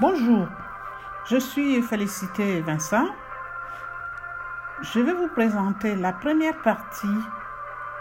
Bonjour, 0.00 0.48
je 1.24 1.36
suis 1.36 1.80
Félicité 1.80 2.60
Vincent. 2.62 3.06
Je 4.80 4.98
vais 4.98 5.12
vous 5.12 5.28
présenter 5.28 5.94
la 5.94 6.12
première 6.12 6.60
partie 6.62 7.06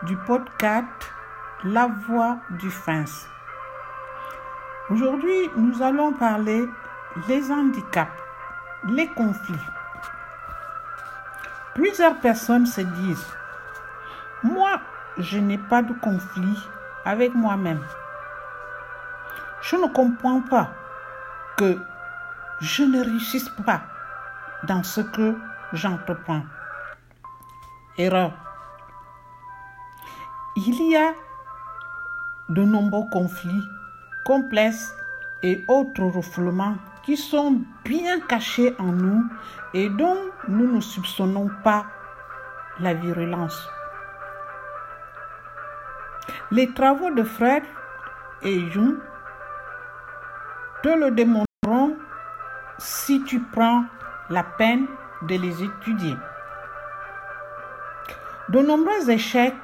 du 0.01 0.17
podcast 0.17 0.87
La 1.63 1.85
voix 1.85 2.39
du 2.49 2.71
FINS. 2.71 3.27
Aujourd'hui, 4.89 5.51
nous 5.55 5.83
allons 5.83 6.13
parler 6.13 6.67
des 7.27 7.51
handicaps, 7.51 8.09
les 8.89 9.09
conflits. 9.09 9.53
Plusieurs 11.75 12.15
personnes 12.15 12.65
se 12.65 12.81
disent, 12.81 13.27
moi, 14.41 14.81
je 15.19 15.37
n'ai 15.37 15.59
pas 15.59 15.83
de 15.83 15.93
conflit 15.93 16.57
avec 17.05 17.35
moi-même. 17.35 17.85
Je 19.61 19.75
ne 19.75 19.85
comprends 19.85 20.41
pas 20.41 20.71
que 21.57 21.77
je 22.61 22.83
ne 22.83 23.03
réussisse 23.03 23.49
pas 23.65 23.83
dans 24.63 24.83
ce 24.83 25.01
que 25.01 25.35
j'entreprends. 25.73 26.43
Erreur. 27.97 28.33
Il 30.55 30.89
y 30.89 30.95
a 30.95 31.13
de 32.49 32.63
nombreux 32.63 33.09
conflits 33.11 33.63
complexes 34.25 34.95
et 35.41 35.65
autres 35.67 36.03
refoulements 36.03 36.77
qui 37.03 37.17
sont 37.17 37.61
bien 37.83 38.19
cachés 38.21 38.73
en 38.79 38.91
nous 38.91 39.23
et 39.73 39.89
dont 39.89 40.17
nous 40.47 40.71
ne 40.71 40.79
soupçonnons 40.79 41.49
pas 41.63 41.85
la 42.79 42.93
virulence. 42.93 43.67
Les 46.51 46.73
travaux 46.73 47.11
de 47.11 47.23
Fred 47.23 47.63
et 48.41 48.71
Jung 48.71 48.97
te 50.83 50.89
le 50.89 51.11
démontreront 51.11 51.95
si 52.77 53.23
tu 53.23 53.39
prends 53.39 53.85
la 54.29 54.43
peine 54.43 54.85
de 55.23 55.35
les 55.35 55.63
étudier. 55.63 56.15
De 58.49 58.59
nombreux 58.59 59.09
échecs, 59.09 59.55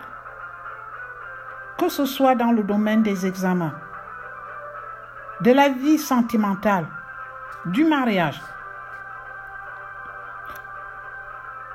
que 1.78 1.90
ce 1.90 2.06
soit 2.06 2.36
dans 2.36 2.52
le 2.54 2.64
domaine 2.64 3.04
des 3.04 3.26
examens, 3.26 3.74
de 5.42 5.52
la 5.52 5.68
vie 5.68 5.98
sentimentale, 5.98 6.88
du 7.66 7.84
mariage, 7.84 8.42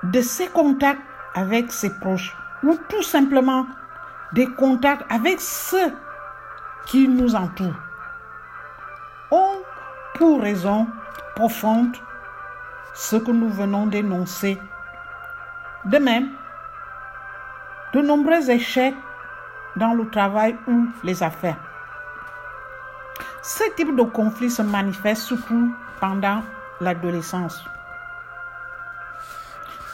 de 0.05 0.23
ses 0.23 0.48
contacts 0.48 1.03
avec 1.34 1.70
ses 1.70 1.91
proches 1.98 2.34
ou 2.62 2.79
tout 2.89 3.03
simplement 3.03 3.67
des 4.33 4.47
contacts 4.47 5.05
avec 5.11 5.41
ceux 5.41 5.92
qui 6.86 7.08
nous 7.08 7.34
entourent 7.34 7.75
pour 10.14 10.40
raison 10.40 10.86
profonde 11.34 11.96
ce 12.94 13.16
que 13.16 13.30
nous 13.30 13.48
venons 13.48 13.86
d'énoncer. 13.86 14.58
De 15.84 15.98
même, 15.98 16.30
de 17.92 18.00
nombreux 18.00 18.50
échecs 18.50 18.94
dans 19.77 19.94
le 19.94 20.08
travail 20.08 20.56
ou 20.68 20.86
les 21.02 21.22
affaires. 21.22 21.58
Ce 23.42 23.64
type 23.77 23.94
de 23.94 24.02
conflit 24.02 24.50
se 24.50 24.62
manifeste 24.62 25.22
surtout 25.22 25.74
pendant 26.00 26.42
l'adolescence. 26.80 27.62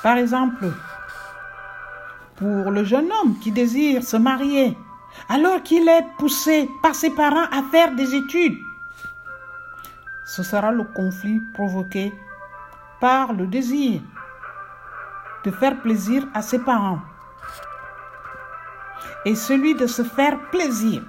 Par 0.02 0.16
exemple, 0.16 0.66
pour 2.36 2.70
le 2.70 2.84
jeune 2.84 3.10
homme 3.12 3.38
qui 3.40 3.52
désire 3.52 4.02
se 4.02 4.16
marier 4.16 4.76
alors 5.28 5.62
qu'il 5.62 5.88
est 5.88 6.06
poussé 6.18 6.70
par 6.82 6.94
ses 6.94 7.10
parents 7.10 7.48
à 7.50 7.62
faire 7.70 7.94
des 7.94 8.14
études, 8.14 8.58
ce 10.30 10.44
sera 10.44 10.70
le 10.70 10.84
conflit 10.84 11.40
provoqué 11.40 12.14
par 13.00 13.32
le 13.32 13.48
désir 13.48 14.00
de 15.42 15.50
faire 15.50 15.80
plaisir 15.80 16.24
à 16.34 16.40
ses 16.40 16.60
parents 16.60 17.00
et 19.24 19.34
celui 19.34 19.74
de 19.74 19.88
se 19.88 20.04
faire 20.04 20.38
plaisir. 20.52 21.02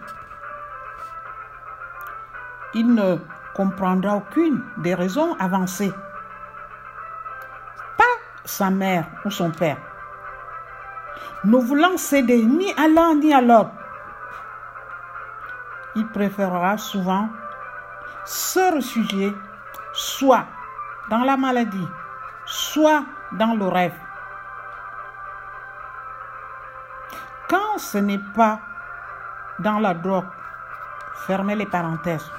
Il 2.74 2.96
ne 2.96 3.18
comprendra 3.54 4.16
aucune 4.16 4.64
des 4.78 4.96
raisons 4.96 5.36
avancées. 5.36 5.94
Pas 8.00 8.16
sa 8.44 8.72
mère 8.72 9.06
ou 9.24 9.30
son 9.30 9.52
père. 9.52 9.78
Ne 11.44 11.58
voulant 11.58 11.96
céder 11.96 12.44
ni 12.44 12.74
à 12.74 12.88
l'un 12.88 13.14
ni 13.14 13.32
à 13.32 13.42
l'autre, 13.42 13.70
il 15.96 16.08
préférera 16.08 16.80
souvent 16.80 17.30
se 18.26 18.74
réfugier 18.74 19.34
soit 19.94 20.46
dans 21.10 21.24
la 21.24 21.38
maladie, 21.38 21.88
soit 22.46 23.04
dans 23.34 23.56
le 23.56 23.68
rêve. 23.68 23.96
Quand 27.48 27.78
ce 27.78 27.98
n'est 27.98 28.24
pas 28.36 28.60
dans 29.60 29.80
la 29.80 29.94
drogue, 29.94 30.30
fermez 31.28 31.56
les 31.56 31.66
parenthèses. 31.66 32.32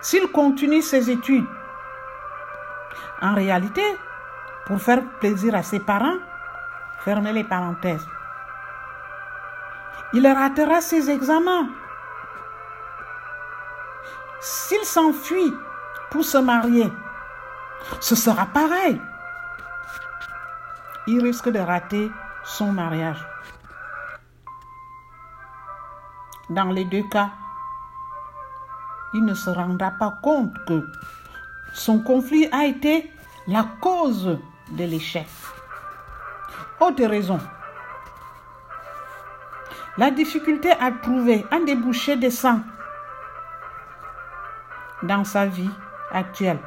S'il 0.00 0.30
continue 0.30 0.82
ses 0.82 1.10
études, 1.10 1.46
en 3.22 3.34
réalité, 3.34 3.82
pour 4.66 4.80
faire 4.80 5.02
plaisir 5.20 5.54
à 5.54 5.62
ses 5.62 5.80
parents, 5.80 6.18
fermez 7.00 7.32
les 7.32 7.44
parenthèses. 7.44 8.06
Il 10.12 10.26
ratera 10.26 10.80
ses 10.80 11.10
examens. 11.10 11.68
S'enfuit 14.90 15.54
pour 16.10 16.24
se 16.24 16.38
marier, 16.38 16.92
ce 18.00 18.14
sera 18.14 18.46
pareil. 18.46 19.00
Il 21.06 21.22
risque 21.22 21.48
de 21.48 21.58
rater 21.60 22.10
son 22.44 22.72
mariage. 22.72 23.24
Dans 26.50 26.72
les 26.72 26.84
deux 26.84 27.04
cas, 27.08 27.30
il 29.14 29.24
ne 29.24 29.34
se 29.34 29.50
rendra 29.50 29.92
pas 29.92 30.18
compte 30.22 30.52
que 30.66 30.84
son 31.72 32.00
conflit 32.00 32.48
a 32.50 32.64
été 32.64 33.12
la 33.46 33.64
cause 33.80 34.38
de 34.70 34.84
l'échec. 34.84 35.28
Autre 36.80 37.04
raison, 37.04 37.38
la 39.96 40.10
difficulté 40.10 40.72
à 40.72 40.90
trouver 40.90 41.46
un 41.52 41.60
débouché 41.60 42.16
décent 42.16 42.60
dans 45.02 45.24
sa 45.24 45.46
vie 45.46 45.70
actuelle, 46.12 46.58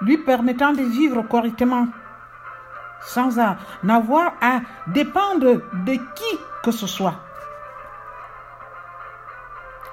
lui 0.00 0.18
permettant 0.18 0.72
de 0.72 0.82
vivre 0.82 1.22
correctement 1.22 1.88
sans 3.00 3.38
avoir 3.38 4.32
à 4.40 4.60
dépendre 4.86 5.60
de 5.72 5.92
qui 6.14 6.38
que 6.62 6.70
ce 6.70 6.86
soit. 6.86 7.14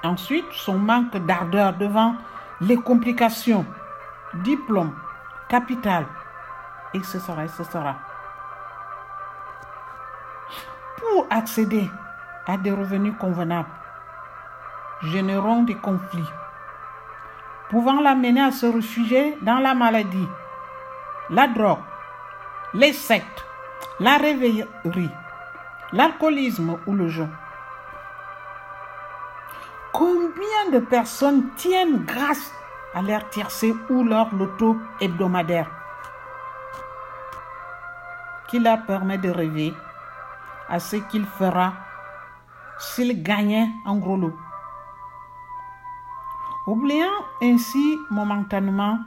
Ensuite, 0.02 0.46
son 0.52 0.78
manque 0.78 1.16
d'ardeur 1.16 1.72
devant 1.74 2.14
les 2.60 2.76
complications, 2.76 3.66
diplôme, 4.34 4.94
capital, 5.48 6.06
etc., 6.94 7.18
etc. 7.42 7.64
Pour 10.98 11.26
accéder 11.30 11.90
à 12.46 12.56
des 12.56 12.70
revenus 12.70 13.14
convenables, 13.18 13.68
générant 15.02 15.62
des 15.62 15.74
conflits, 15.74 16.30
pouvant 17.68 18.00
l'amener 18.00 18.40
à 18.40 18.52
se 18.52 18.66
réfugier 18.66 19.36
dans 19.42 19.58
la 19.58 19.74
maladie, 19.74 20.28
la 21.30 21.48
drogue, 21.48 21.78
les 22.74 22.92
sectes, 22.92 23.44
la 24.00 24.16
rêverie, 24.16 24.64
l'alcoolisme 25.92 26.78
ou 26.86 26.94
le 26.94 27.08
jeu. 27.08 27.28
Combien 29.92 30.70
de 30.72 30.78
personnes 30.78 31.50
tiennent 31.56 32.04
grâce 32.04 32.52
à 32.94 33.02
leur 33.02 33.28
tiercé 33.30 33.74
ou 33.88 34.04
leur 34.04 34.34
loto 34.34 34.76
hebdomadaire 35.00 35.70
qui 38.48 38.58
leur 38.60 38.84
permet 38.84 39.18
de 39.18 39.30
rêver 39.30 39.74
à 40.68 40.78
ce 40.78 40.96
qu'il 40.96 41.26
fera 41.26 41.72
s'il 42.78 43.22
gagnait 43.22 43.68
un 43.86 43.96
gros 43.96 44.16
lot? 44.16 44.36
Oubliant 46.66 47.24
ainsi 47.42 47.96
momentanément 48.10 48.98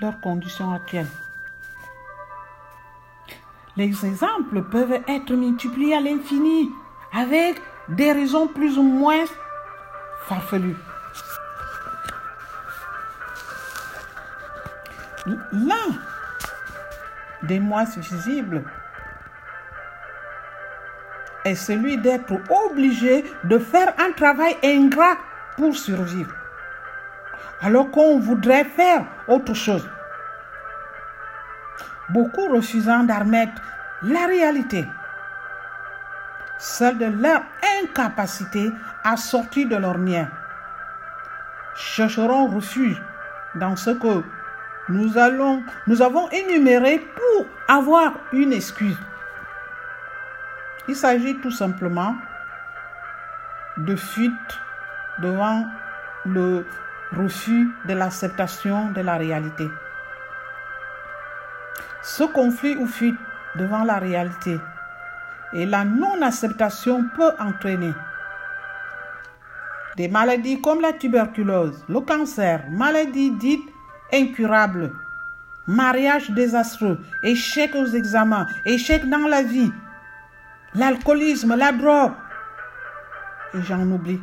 leurs 0.00 0.18
conditions 0.20 0.72
actuelles. 0.72 1.10
Les 3.76 4.06
exemples 4.06 4.62
peuvent 4.62 5.02
être 5.08 5.32
multipliés 5.34 5.94
à 5.94 6.00
l'infini 6.00 6.70
avec 7.12 7.60
des 7.88 8.12
raisons 8.12 8.46
plus 8.46 8.78
ou 8.78 8.82
moins 8.82 9.24
farfelues. 10.26 10.76
L'un 15.26 15.92
des 17.42 17.60
moins 17.60 17.84
visibles 17.84 18.64
est 21.44 21.54
celui 21.54 21.98
d'être 21.98 22.34
obligé 22.50 23.24
de 23.44 23.58
faire 23.58 23.94
un 23.98 24.12
travail 24.12 24.56
ingrat 24.62 25.16
pour 25.56 25.76
survivre. 25.76 26.34
Alors 27.60 27.90
qu'on 27.90 28.18
voudrait 28.18 28.64
faire 28.64 29.04
autre 29.28 29.54
chose. 29.54 29.88
Beaucoup 32.08 32.48
refusant 32.48 33.04
d'admettre 33.04 33.62
la 34.02 34.26
réalité, 34.26 34.86
celle 36.58 36.98
de 36.98 37.06
leur 37.06 37.42
incapacité 37.82 38.70
à 39.04 39.16
sortir 39.16 39.68
de 39.68 39.76
l'ornière, 39.76 40.28
chercheront 41.74 42.48
refuge 42.48 43.00
dans 43.54 43.76
ce 43.76 43.90
que 43.90 44.22
nous, 44.88 45.16
allons, 45.16 45.62
nous 45.86 46.02
avons 46.02 46.28
énuméré 46.30 46.98
pour 46.98 47.46
avoir 47.68 48.14
une 48.32 48.52
excuse. 48.52 48.98
Il 50.88 50.96
s'agit 50.96 51.36
tout 51.36 51.50
simplement 51.50 52.16
de 53.76 53.94
fuite 53.94 54.60
devant 55.20 55.66
le 56.24 56.66
refus 57.12 57.68
de 57.86 57.94
l'acceptation 57.94 58.90
de 58.92 59.00
la 59.00 59.16
réalité. 59.16 59.68
Ce 62.02 62.24
conflit 62.24 62.76
ou 62.76 62.86
fuite 62.86 63.18
devant 63.56 63.84
la 63.84 63.98
réalité 63.98 64.58
et 65.52 65.66
la 65.66 65.84
non-acceptation 65.84 67.04
peut 67.14 67.32
entraîner 67.38 67.92
des 69.96 70.08
maladies 70.08 70.60
comme 70.60 70.80
la 70.80 70.94
tuberculose, 70.94 71.84
le 71.88 72.00
cancer, 72.00 72.64
maladies 72.70 73.30
dites 73.32 73.68
incurables, 74.12 74.92
mariage 75.66 76.30
désastreux, 76.30 76.98
échec 77.22 77.74
aux 77.74 77.86
examens, 77.86 78.46
échec 78.64 79.08
dans 79.08 79.28
la 79.28 79.42
vie, 79.42 79.70
l'alcoolisme, 80.74 81.54
la 81.56 81.72
drogue, 81.72 82.12
et 83.54 83.62
j'en 83.62 83.82
oublie. 83.82 84.20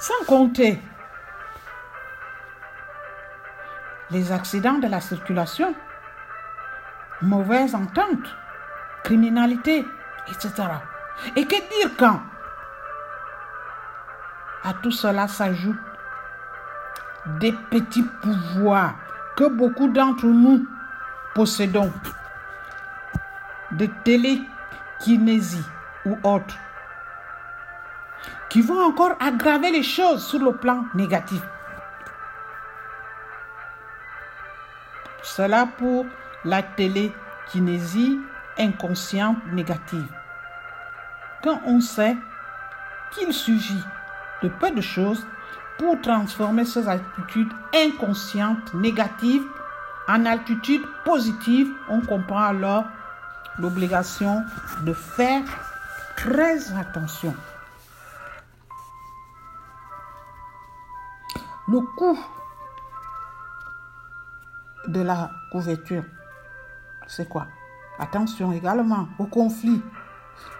Sans 0.00 0.24
compter 0.26 0.82
les 4.10 4.32
accidents 4.32 4.78
de 4.78 4.88
la 4.88 5.00
circulation, 5.00 5.74
mauvaise 7.20 7.74
entente, 7.74 8.34
criminalité, 9.04 9.84
etc. 10.28 10.68
Et 11.36 11.44
que 11.44 11.54
dire 11.54 11.90
quand 11.98 12.20
à 14.64 14.72
tout 14.82 14.90
cela 14.90 15.28
s'ajoutent 15.28 15.76
des 17.38 17.52
petits 17.70 18.04
pouvoirs 18.22 18.94
que 19.36 19.48
beaucoup 19.48 19.88
d'entre 19.88 20.26
nous 20.26 20.66
possédons, 21.34 21.92
de 23.72 23.86
télékinésie 24.04 25.64
ou 26.06 26.16
autres, 26.22 26.56
qui 28.50 28.60
vont 28.60 28.84
encore 28.84 29.12
aggraver 29.20 29.70
les 29.70 29.84
choses 29.84 30.26
sur 30.26 30.40
le 30.40 30.52
plan 30.52 30.84
négatif. 30.94 31.40
Cela 35.22 35.66
pour 35.78 36.06
la 36.44 36.62
télékinésie 36.62 38.18
inconsciente 38.58 39.38
négative. 39.52 40.08
Quand 41.42 41.60
on 41.64 41.80
sait 41.80 42.16
qu'il 43.12 43.32
suffit 43.32 43.82
de 44.42 44.48
peu 44.48 44.70
de 44.72 44.80
choses 44.80 45.24
pour 45.78 46.00
transformer 46.00 46.64
ces 46.64 46.88
attitudes 46.88 47.52
inconscientes 47.74 48.74
négatives 48.74 49.44
en 50.08 50.26
attitudes 50.26 50.84
positives, 51.04 51.70
on 51.88 52.00
comprend 52.00 52.42
alors 52.42 52.84
l'obligation 53.58 54.44
de 54.82 54.92
faire 54.92 55.42
très 56.16 56.76
attention. 56.76 57.34
Le 61.70 61.78
coût 61.82 62.18
de 64.88 65.02
la 65.02 65.30
couverture, 65.52 66.02
c'est 67.06 67.28
quoi? 67.28 67.46
Attention 67.96 68.50
également 68.50 69.06
aux 69.20 69.26
conflits 69.26 69.80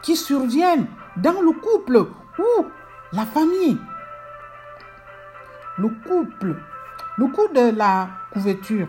qui 0.02 0.14
surviennent 0.14 0.86
dans 1.16 1.42
le 1.42 1.50
couple 1.50 2.06
ou 2.38 2.66
la 3.12 3.26
famille. 3.26 3.76
Le 5.78 5.88
couple, 5.88 6.54
le 7.18 7.26
coût 7.26 7.48
de 7.52 7.76
la 7.76 8.08
couverture 8.32 8.86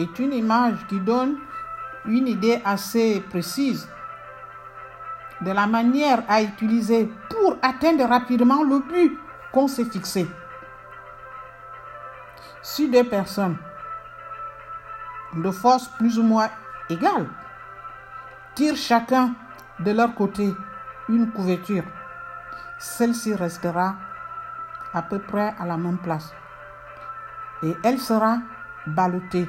est 0.00 0.18
une 0.18 0.32
image 0.32 0.84
qui 0.88 0.98
donne 0.98 1.36
une 2.06 2.26
idée 2.26 2.60
assez 2.64 3.20
précise 3.30 3.88
de 5.40 5.52
la 5.52 5.68
manière 5.68 6.24
à 6.28 6.42
utiliser 6.42 7.08
pour 7.30 7.58
atteindre 7.62 8.08
rapidement 8.08 8.64
le 8.64 8.80
but 8.80 9.21
qu'on 9.52 9.68
s'est 9.68 9.84
fixé. 9.84 10.26
Si 12.62 12.88
deux 12.88 13.04
personnes 13.04 13.56
de 15.34 15.50
force 15.50 15.88
plus 15.88 16.18
ou 16.18 16.22
moins 16.22 16.50
égale 16.88 17.26
tirent 18.54 18.76
chacun 18.76 19.34
de 19.80 19.90
leur 19.92 20.14
côté 20.14 20.54
une 21.08 21.30
couverture, 21.32 21.84
celle-ci 22.78 23.34
restera 23.34 23.96
à 24.94 25.02
peu 25.02 25.18
près 25.18 25.54
à 25.58 25.66
la 25.66 25.76
même 25.76 25.98
place 25.98 26.32
et 27.62 27.76
elle 27.82 27.98
sera 27.98 28.38
ballottée 28.86 29.48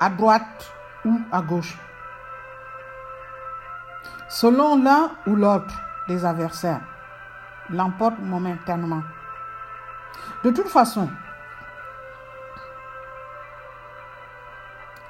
à 0.00 0.10
droite 0.10 0.72
ou 1.04 1.20
à 1.32 1.40
gauche, 1.42 1.76
selon 4.28 4.82
l'un 4.82 5.10
ou 5.26 5.34
l'autre 5.34 5.74
des 6.06 6.24
adversaires, 6.24 6.80
l'emporte 7.70 8.18
momentanément. 8.20 9.02
De 10.44 10.50
toute 10.50 10.68
façon, 10.68 11.08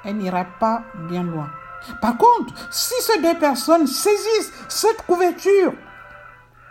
elle 0.03 0.17
n'ira 0.17 0.45
pas 0.59 0.83
bien 1.07 1.23
loin. 1.23 1.49
Par 2.01 2.17
contre, 2.17 2.53
si 2.71 2.93
ces 3.01 3.21
deux 3.21 3.37
personnes 3.37 3.87
saisissent 3.87 4.53
cette 4.67 5.05
couverture 5.05 5.73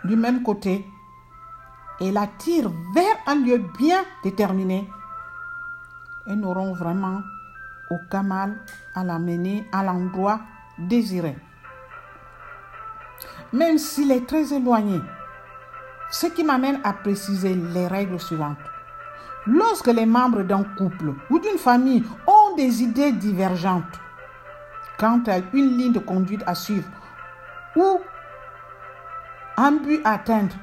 du 0.03 0.15
même 0.15 0.43
côté 0.43 0.85
et 1.99 2.11
la 2.11 2.27
tirent 2.27 2.71
vers 2.93 3.15
un 3.27 3.35
lieu 3.35 3.57
bien 3.77 4.03
déterminé, 4.23 4.89
elles 6.27 6.39
n'auront 6.39 6.73
vraiment 6.73 7.21
aucun 7.89 8.23
mal 8.23 8.59
à 8.93 9.03
la 9.03 9.17
mener 9.19 9.67
à 9.71 9.83
l'endroit 9.83 10.41
désiré. 10.77 11.35
Même 13.51 13.79
s'il 13.79 14.11
est 14.11 14.27
très 14.27 14.53
éloigné, 14.53 15.01
ce 16.09 16.27
qui 16.27 16.43
m'amène 16.43 16.79
à 16.83 16.93
préciser 16.93 17.55
les 17.55 17.87
règles 17.87 18.19
suivantes. 18.19 18.57
Lorsque 19.45 19.87
les 19.87 20.05
membres 20.05 20.43
d'un 20.43 20.63
couple 20.63 21.13
ou 21.29 21.39
d'une 21.39 21.57
famille 21.57 22.03
ont 22.27 22.55
des 22.55 22.83
idées 22.83 23.11
divergentes 23.11 23.99
quant 24.97 25.21
à 25.27 25.37
une 25.53 25.77
ligne 25.77 25.93
de 25.93 25.99
conduite 25.99 26.43
à 26.45 26.55
suivre 26.55 26.89
ou 27.75 27.99
un 29.57 29.71
but 29.71 30.01
à 30.03 30.13
atteindre, 30.13 30.55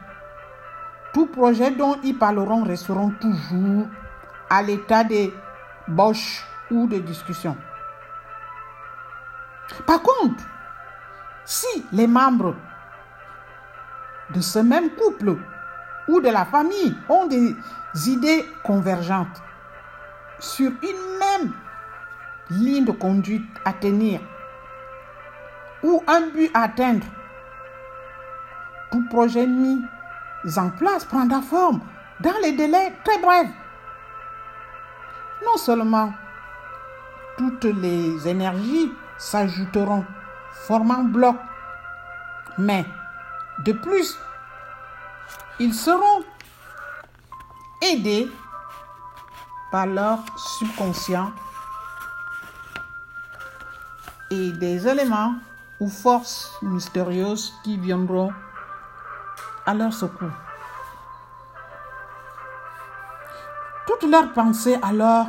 tout 1.13 1.27
projet 1.27 1.71
dont 1.71 1.97
ils 2.03 2.17
parleront 2.17 2.63
resteront 2.63 3.11
toujours 3.11 3.87
à 4.51 4.63
l'état 4.63 5.05
de 5.05 5.31
boche 5.89 6.45
ou 6.71 6.87
de 6.87 6.99
discussion. 6.99 7.57
Par 9.87 10.03
contre, 10.03 10.45
si 11.45 11.85
les 11.93 12.07
membres 12.07 12.55
de 14.31 14.41
ce 14.41 14.59
même 14.59 14.91
couple 14.91 15.37
ou 16.09 16.21
de 16.21 16.29
la 16.29 16.45
famille 16.45 16.97
ont 17.09 17.27
des 17.27 17.57
idées 18.07 18.45
convergentes 18.63 19.43
sur 20.39 20.71
une 20.71 21.19
même 21.19 21.53
ligne 22.51 22.85
de 22.85 22.93
conduite 22.93 23.49
à 23.65 23.73
tenir 23.73 24.21
ou 25.83 26.03
un 26.07 26.29
but 26.29 26.51
à 26.55 26.63
atteindre, 26.65 27.07
tout 28.91 29.05
projet 29.09 29.47
mis 29.47 29.83
en 30.57 30.71
place 30.71 31.05
prendra 31.05 31.41
forme 31.43 31.81
dans 32.21 32.35
les 32.43 32.53
délais 32.53 32.95
très 33.05 33.19
brefs. 33.19 33.51
Non 35.45 35.57
seulement 35.57 36.13
toutes 37.37 37.65
les 37.65 38.27
énergies 38.29 38.93
s'ajouteront, 39.19 40.05
formant 40.53 41.05
bloc, 41.05 41.37
mais 42.59 42.87
de 43.65 43.73
plus, 43.73 44.19
ils 45.59 45.75
seront 45.75 46.25
aidés 47.83 48.31
par 49.71 49.87
leur 49.87 50.19
subconscient 50.37 51.33
et 54.31 54.53
des 54.53 54.87
éléments 54.87 55.35
ou 55.81 55.89
forces 55.89 56.57
mystérieuses 56.63 57.55
qui 57.65 57.77
viendront 57.79 58.33
à 59.65 59.75
leur 59.75 59.93
secours. 59.93 60.29
Toutes 63.87 64.11
leurs 64.11 64.33
pensées 64.33 64.79
alors 64.83 65.29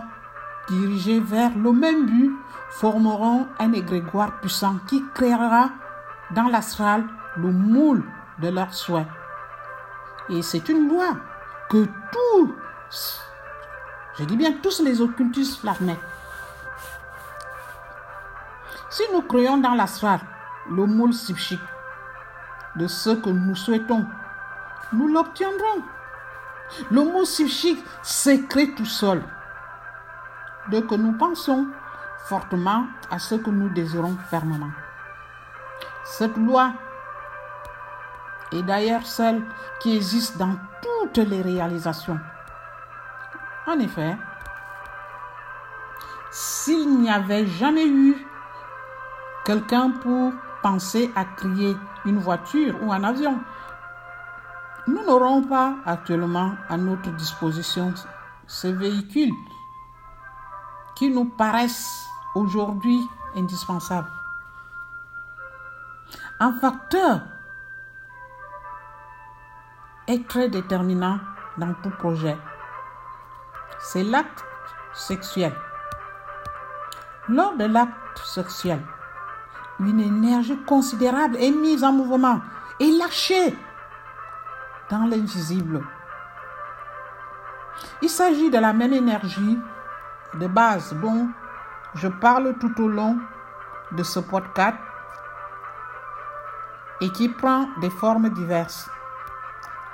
dirigés 0.68 1.20
vers 1.20 1.56
le 1.56 1.72
même 1.72 2.06
but, 2.06 2.32
formeront 2.72 3.48
un 3.60 3.74
égrégoire 3.74 4.40
puissant 4.40 4.76
qui 4.88 5.04
créera 5.14 5.70
dans 6.32 6.48
l'astral 6.48 7.06
le 7.38 7.52
moule 7.52 8.04
de 8.40 8.50
leurs 8.50 8.74
souhaits. 8.74 9.08
Et 10.30 10.42
c'est 10.42 10.68
une 10.70 10.90
loi 10.90 11.16
que 11.70 11.88
tous, 12.12 13.22
je 14.18 14.24
dis 14.26 14.38
bien 14.38 14.54
tous 14.62 14.82
les 14.82 15.02
occultistes 15.02 15.60
flammaient. 15.60 16.00
Si 18.90 19.04
nous 19.14 19.22
créons 19.22 19.58
dans 19.58 19.74
l'astral 19.74 20.20
le 20.70 20.86
moule 20.86 21.12
psychique 21.12 21.62
de 22.76 22.88
ce 22.88 23.12
que 23.12 23.30
nous 23.30 23.56
souhaitons, 23.56 24.06
nous 24.94 25.08
l'obtiendrons. 25.08 25.84
Le 26.92 27.04
moule 27.04 27.24
psychique 27.24 27.84
s'écrit 28.02 28.76
tout 28.76 28.86
seul. 28.86 29.24
Dès 30.70 30.82
que 30.82 30.96
nous 30.96 31.14
pensons 31.14 31.68
fortement 32.26 32.88
à 33.10 33.20
ce 33.20 33.36
que 33.36 33.50
nous 33.50 33.70
désirons 33.70 34.18
fermement. 34.30 34.72
Cette 36.04 36.36
loi 36.36 36.74
est 38.52 38.64
d'ailleurs 38.64 39.06
celle 39.06 39.44
qui 39.80 39.96
existe 39.96 40.38
dans 40.38 40.56
toutes 40.82 41.18
les 41.18 41.42
réalisations. 41.42 42.20
En 43.66 43.80
effet, 43.80 44.18
s'il 46.32 47.00
n'y 47.00 47.10
avait 47.10 47.46
jamais 47.46 47.88
eu 47.88 48.16
quelqu'un 49.46 49.92
pour 49.92 50.34
penser 50.62 51.12
à 51.16 51.26
créer 51.26 51.76
une 52.06 52.20
voiture 52.20 52.76
ou 52.84 52.92
un 52.92 53.04
avion, 53.04 53.40
nous 54.88 55.04
n'aurons 55.04 55.44
pas 55.44 55.76
actuellement 55.86 56.54
à 56.70 56.78
notre 56.78 57.12
disposition 57.12 57.94
ces 58.48 58.72
véhicules 58.72 59.34
qui 60.96 61.10
nous 61.10 61.26
paraissent 61.26 62.06
aujourd'hui 62.36 63.00
indispensables. 63.36 64.12
Un 66.40 66.54
facteur 66.54 67.22
est 70.08 70.28
très 70.28 70.50
déterminant 70.50 71.20
dans 71.58 71.74
tout 71.84 71.90
projet. 71.90 72.38
C'est 73.80 74.04
l'acte 74.04 74.46
sexuel. 74.94 75.54
Lors 77.30 77.56
de 77.56 77.66
l'acte 77.66 78.20
sexuel, 78.24 78.82
une 79.80 80.00
énergie 80.00 80.58
considérable 80.66 81.38
est 81.38 81.52
mise 81.52 81.84
en 81.84 81.92
mouvement 81.92 82.42
et 82.80 82.92
lâchée 82.92 83.56
dans 84.90 85.06
l'invisible. 85.06 85.84
Il 88.02 88.10
s'agit 88.10 88.50
de 88.50 88.58
la 88.58 88.74
même 88.74 88.94
énergie 88.94 89.60
de 90.34 90.48
base 90.48 90.94
dont 91.02 91.28
je 91.96 92.08
parle 92.08 92.56
tout 92.60 92.82
au 92.82 92.88
long 92.88 93.18
de 93.92 94.04
ce 94.04 94.20
podcast 94.20 94.78
et 97.02 97.10
qui 97.12 97.30
prend 97.30 97.68
des 97.80 97.90
formes 97.90 98.30
diverses. 98.30 98.90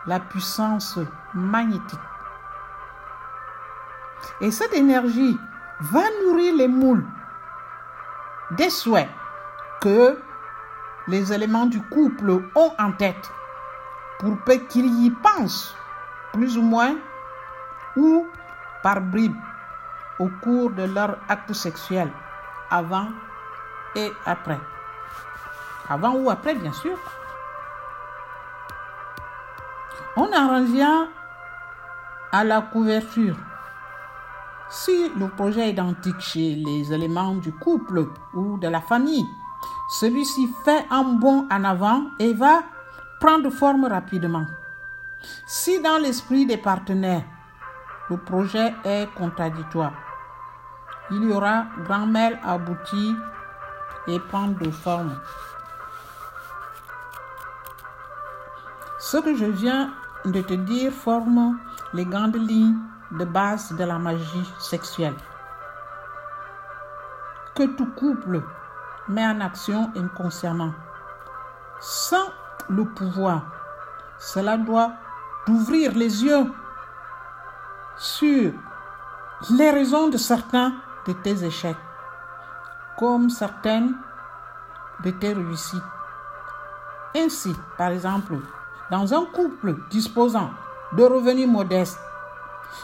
La 0.05 0.19
puissance 0.19 0.99
magnétique. 1.33 1.99
Et 4.41 4.51
cette 4.51 4.73
énergie 4.73 5.37
va 5.79 6.03
nourrir 6.25 6.55
les 6.55 6.67
moules 6.67 7.05
des 8.51 8.69
souhaits 8.69 9.09
que 9.81 10.17
les 11.07 11.33
éléments 11.33 11.65
du 11.65 11.81
couple 11.81 12.31
ont 12.55 12.73
en 12.79 12.91
tête 12.93 13.31
pour 14.19 14.37
peu 14.45 14.55
qu'ils 14.55 15.05
y 15.05 15.09
pensent, 15.09 15.75
plus 16.31 16.57
ou 16.57 16.61
moins, 16.61 16.95
ou 17.95 18.27
par 18.81 19.01
bribes 19.01 19.35
au 20.19 20.29
cours 20.41 20.71
de 20.71 20.83
leur 20.83 21.17
acte 21.27 21.53
sexuel, 21.53 22.11
avant 22.69 23.07
et 23.95 24.11
après. 24.25 24.59
Avant 25.89 26.13
ou 26.13 26.29
après, 26.29 26.55
bien 26.55 26.71
sûr. 26.71 26.97
On 30.15 30.31
en 30.31 30.59
revient 30.59 31.07
à 32.31 32.43
la 32.43 32.61
couverture. 32.61 33.35
Si 34.69 35.09
le 35.17 35.27
projet 35.27 35.69
est 35.69 35.71
identique 35.71 36.19
chez 36.19 36.55
les 36.55 36.93
éléments 36.93 37.33
du 37.33 37.51
couple 37.51 38.05
ou 38.35 38.57
de 38.59 38.67
la 38.67 38.81
famille, 38.81 39.25
celui-ci 39.89 40.47
fait 40.63 40.85
un 40.91 41.03
bond 41.03 41.47
en 41.51 41.63
avant 41.63 42.03
et 42.19 42.33
va 42.33 42.63
prendre 43.19 43.49
forme 43.49 43.85
rapidement. 43.85 44.45
Si 45.47 45.81
dans 45.81 45.97
l'esprit 45.97 46.45
des 46.45 46.57
partenaires, 46.57 47.23
le 48.09 48.17
projet 48.17 48.73
est 48.83 49.07
contradictoire, 49.15 49.93
il 51.09 51.23
y 51.23 51.31
aura 51.31 51.65
grand-mère 51.85 52.39
abouti 52.43 53.15
et 54.07 54.19
prendre 54.19 54.59
de 54.59 54.69
forme. 54.69 55.19
Ce 58.99 59.17
que 59.17 59.35
je 59.35 59.45
viens 59.45 59.91
de 60.25 60.41
te 60.41 60.53
dire 60.53 60.91
forme 60.91 61.59
les 61.93 62.05
grandes 62.05 62.35
lignes 62.35 62.77
de 63.11 63.25
base 63.25 63.73
de 63.73 63.83
la 63.83 63.99
magie 63.99 64.53
sexuelle 64.59 65.15
que 67.55 67.63
tout 67.63 67.91
couple 67.95 68.41
met 69.07 69.25
en 69.25 69.41
action 69.41 69.91
inconsciemment. 69.95 70.73
Sans 71.79 72.31
le 72.69 72.85
pouvoir, 72.85 73.43
cela 74.17 74.57
doit 74.57 74.93
ouvrir 75.47 75.91
les 75.93 76.23
yeux 76.23 76.51
sur 77.97 78.53
les 79.51 79.71
raisons 79.71 80.07
de 80.07 80.17
certains 80.17 80.73
de 81.05 81.13
tes 81.13 81.43
échecs, 81.43 81.77
comme 82.97 83.29
certaines 83.29 83.93
de 85.03 85.11
tes 85.11 85.33
réussites. 85.33 85.83
Ainsi, 87.15 87.53
par 87.77 87.89
exemple, 87.89 88.35
dans 88.91 89.13
un 89.13 89.25
couple 89.25 89.75
disposant 89.89 90.51
de 90.93 91.03
revenus 91.03 91.47
modestes, 91.47 91.99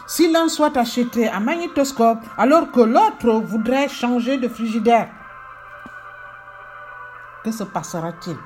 si 0.07 0.31
l'un 0.31 0.47
soit 0.49 0.75
acheté 0.77 1.29
un 1.29 1.39
magnétoscope 1.39 2.19
alors 2.37 2.71
que 2.71 2.81
l'autre 2.81 3.31
voudrait 3.39 3.89
changer 3.89 4.37
de 4.37 4.47
frigidaire, 4.47 5.09
que 7.43 7.51
se 7.51 7.63
passera-t-il? 7.63 8.37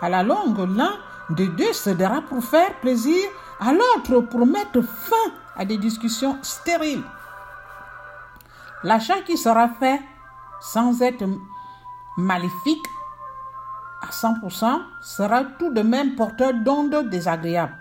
À 0.00 0.08
la 0.08 0.22
longue, 0.22 0.68
l'un 0.76 0.92
des 1.30 1.48
deux 1.48 1.72
cédera 1.72 2.22
pour 2.22 2.42
faire 2.42 2.74
plaisir 2.80 3.22
à 3.60 3.72
l'autre 3.72 4.20
pour 4.20 4.46
mettre 4.46 4.82
fin 4.82 5.32
à 5.56 5.64
des 5.64 5.78
discussions 5.78 6.38
stériles. 6.42 7.04
L'achat 8.82 9.20
qui 9.20 9.36
sera 9.36 9.68
fait 9.68 10.00
sans 10.60 11.00
être 11.02 11.24
maléfique 12.16 12.84
à 14.02 14.10
100% 14.10 14.80
sera 15.00 15.44
tout 15.58 15.72
de 15.72 15.82
même 15.82 16.14
porteur 16.16 16.52
d'ondes 16.54 17.08
désagréables, 17.08 17.76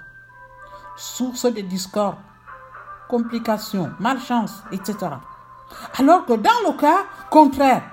source 0.96 1.46
de 1.46 1.62
discorde, 1.62 2.18
complications, 3.10 3.92
malchance, 4.00 4.64
etc. 4.72 4.98
Alors 5.98 6.26
que 6.26 6.34
dans 6.34 6.62
le 6.66 6.78
cas 6.78 7.04
contraire, 7.30 7.84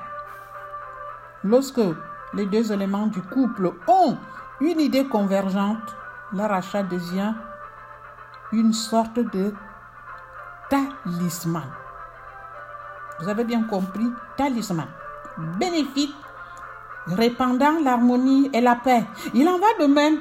lorsque 1.42 1.80
les 2.34 2.46
deux 2.46 2.72
éléments 2.72 3.06
du 3.06 3.22
couple 3.22 3.72
ont 3.86 4.16
une 4.60 4.80
idée 4.80 5.06
convergente, 5.06 5.96
leur 6.32 6.52
achat 6.52 6.82
devient 6.82 7.32
une 8.52 8.72
sorte 8.72 9.18
de 9.18 9.54
talisman. 10.68 11.70
Vous 13.20 13.28
avez 13.28 13.44
bien 13.44 13.62
compris, 13.64 14.12
talisman. 14.36 14.86
Bénéfique, 15.58 16.14
répandant 17.08 17.80
l'harmonie 17.82 18.50
et 18.52 18.60
la 18.60 18.76
paix. 18.76 19.04
Il 19.34 19.48
en 19.48 19.58
va 19.58 19.66
de 19.80 19.86
même 19.86 20.18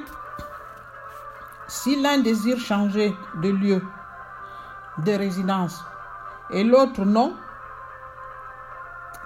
si 1.66 2.00
l'un 2.00 2.18
désire 2.18 2.58
changer 2.58 3.14
de 3.42 3.50
lieu 3.50 3.82
de 4.98 5.12
résidence 5.12 5.84
et 6.50 6.64
l'autre 6.64 7.04
non. 7.04 7.34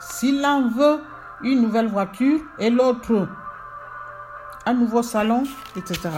Si 0.00 0.32
l'un 0.40 0.68
veut 0.68 1.00
une 1.42 1.62
nouvelle 1.62 1.88
voiture 1.88 2.40
et 2.58 2.70
l'autre 2.70 3.28
un 4.66 4.74
nouveau 4.74 5.02
salon, 5.02 5.44
etc. 5.76 6.10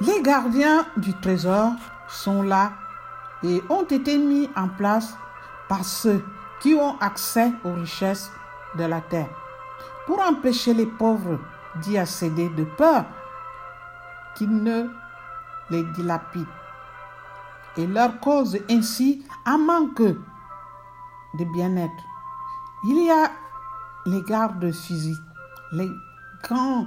Les 0.00 0.20
gardiens 0.20 0.84
du 0.96 1.14
trésor 1.14 1.72
sont 2.08 2.42
là 2.42 2.72
et 3.42 3.62
ont 3.70 3.84
été 3.84 4.18
mis 4.18 4.50
en 4.56 4.68
place 4.68 5.16
par 5.72 5.86
ceux 5.86 6.22
qui 6.60 6.74
ont 6.74 6.98
accès 7.00 7.50
aux 7.64 7.72
richesses 7.72 8.30
de 8.76 8.84
la 8.84 9.00
terre 9.00 9.30
pour 10.06 10.20
empêcher 10.20 10.74
les 10.74 10.84
pauvres 10.84 11.38
d'y 11.76 11.96
accéder 11.96 12.50
de 12.50 12.64
peur 12.64 13.06
qu'ils 14.34 14.54
ne 14.54 14.90
les 15.70 15.82
dilapident 15.94 16.44
et 17.78 17.86
leur 17.86 18.20
cause 18.20 18.58
ainsi 18.68 19.24
un 19.46 19.56
manque 19.56 20.02
de 20.02 21.44
bien-être. 21.54 22.04
Il 22.84 23.06
y 23.06 23.10
a 23.10 23.30
les 24.04 24.20
gardes 24.24 24.70
physiques, 24.72 25.16
les 25.72 25.90
grands 26.42 26.86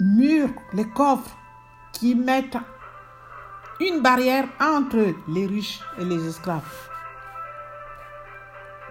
murs, 0.00 0.54
les 0.72 0.88
coffres 0.88 1.36
qui 1.92 2.14
mettent 2.14 2.56
une 3.78 4.00
barrière 4.00 4.48
entre 4.58 5.14
les 5.28 5.46
riches 5.46 5.82
et 5.98 6.06
les 6.06 6.26
esclaves. 6.26 6.89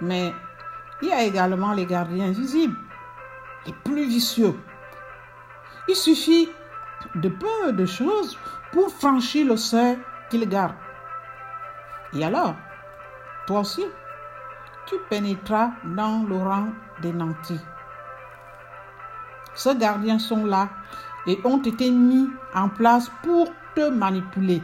Mais 0.02 0.34
il 1.02 1.10
y 1.10 1.12
a 1.12 1.24
également 1.24 1.74
les 1.74 1.86
gardiens 1.86 2.32
visibles, 2.32 2.76
les 3.66 3.74
plus 3.84 4.08
vicieux. 4.08 4.56
Il 5.88 5.96
suffit 5.96 6.50
de 7.16 7.30
peu 7.30 7.74
de 7.74 7.86
choses 7.86 8.38
pour 8.72 8.90
franchir 8.90 9.48
le 9.48 9.58
seuil 9.58 9.98
qu'ils 10.30 10.48
gardent. 10.48 10.76
Et 12.14 12.24
alors, 12.24 12.56
toi 13.48 13.62
aussi, 13.62 13.86
tu 14.86 14.96
pénétras 15.10 15.72
dans 15.84 16.26
le 16.28 16.38
rang 16.38 16.70
des 17.02 17.14
nantis. 17.14 17.60
Ces 19.56 19.76
gardiens 19.76 20.20
sont 20.20 20.46
là 20.46 20.70
et 21.28 21.40
ont 21.44 21.62
été 21.62 21.92
mis 21.92 22.30
en 22.56 22.70
place 22.70 23.12
pour 23.24 23.52
te 23.76 23.90
manipuler 23.90 24.64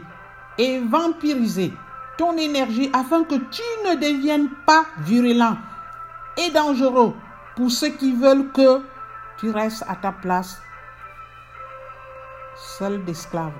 et 0.58 0.80
vampiriser 0.80 1.72
ton 2.16 2.36
énergie 2.36 2.90
afin 2.92 3.24
que 3.24 3.34
tu 3.34 3.62
ne 3.84 3.94
deviennes 3.94 4.48
pas 4.66 4.86
virulent 4.98 5.56
et 6.36 6.50
dangereux 6.50 7.14
pour 7.56 7.70
ceux 7.70 7.90
qui 7.90 8.14
veulent 8.14 8.50
que 8.52 8.82
tu 9.38 9.50
restes 9.50 9.84
à 9.88 9.96
ta 9.96 10.12
place 10.12 10.60
seul 12.56 13.04
d'esclave. 13.04 13.52